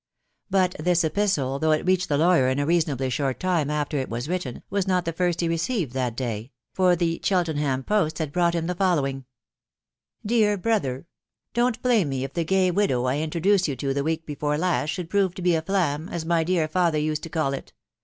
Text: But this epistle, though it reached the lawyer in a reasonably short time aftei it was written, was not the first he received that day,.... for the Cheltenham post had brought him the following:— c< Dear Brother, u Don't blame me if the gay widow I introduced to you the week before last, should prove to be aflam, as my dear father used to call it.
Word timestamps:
But 0.49 0.75
this 0.79 1.03
epistle, 1.03 1.59
though 1.59 1.73
it 1.73 1.85
reached 1.85 2.09
the 2.09 2.17
lawyer 2.17 2.47
in 2.49 2.57
a 2.57 2.65
reasonably 2.65 3.11
short 3.11 3.39
time 3.39 3.67
aftei 3.67 4.01
it 4.01 4.09
was 4.09 4.27
written, 4.27 4.63
was 4.71 4.87
not 4.87 5.05
the 5.05 5.13
first 5.13 5.41
he 5.41 5.47
received 5.47 5.93
that 5.93 6.15
day,.... 6.17 6.51
for 6.73 6.95
the 6.95 7.21
Cheltenham 7.23 7.83
post 7.83 8.17
had 8.17 8.31
brought 8.31 8.55
him 8.55 8.65
the 8.65 8.73
following:— 8.73 9.19
c< 9.19 9.25
Dear 10.25 10.57
Brother, 10.57 10.95
u 10.97 11.05
Don't 11.53 11.79
blame 11.83 12.09
me 12.09 12.23
if 12.23 12.33
the 12.33 12.43
gay 12.43 12.71
widow 12.71 13.05
I 13.05 13.19
introduced 13.19 13.65
to 13.65 13.75
you 13.79 13.93
the 13.93 14.03
week 14.03 14.25
before 14.25 14.57
last, 14.57 14.89
should 14.89 15.07
prove 15.07 15.35
to 15.35 15.43
be 15.43 15.51
aflam, 15.51 16.09
as 16.09 16.25
my 16.25 16.43
dear 16.43 16.67
father 16.67 16.97
used 16.97 17.21
to 17.21 17.29
call 17.29 17.53
it. 17.53 17.71